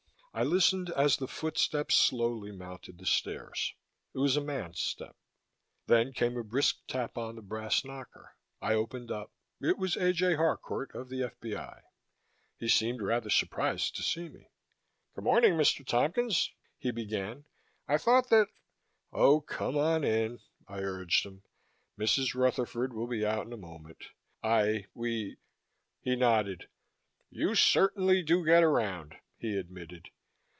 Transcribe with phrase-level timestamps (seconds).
[0.33, 3.73] I listened as the footsteps slowly mounted the stairs.
[4.13, 5.17] It was a man's step.
[5.87, 8.37] Then came a brisk tap on the brass knocker.
[8.61, 9.33] I opened up.
[9.59, 10.13] It was A.
[10.13, 10.35] J.
[10.35, 11.81] Harcourt of the F.B.I.
[12.57, 14.47] He seemed rather surprised to see me.
[15.15, 15.85] "Good morning, Mr.
[15.85, 17.43] Tompkins," he began.
[17.85, 18.47] "I thought that"
[19.11, 21.43] "Oh, come on in," I urged him.
[21.99, 22.35] "Mrs.
[22.35, 24.01] Rutherford will be out in a moment.
[24.41, 25.35] I we...."
[25.99, 26.69] He nodded.
[27.29, 30.09] "You certainly do get around," he admitted.